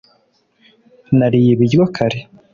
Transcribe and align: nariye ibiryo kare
nariye 1.17 1.49
ibiryo 1.53 1.83
kare 1.95 2.19